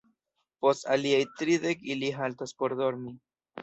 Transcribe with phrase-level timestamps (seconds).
[0.65, 3.19] Post aliaj tridek ili haltas por dormi.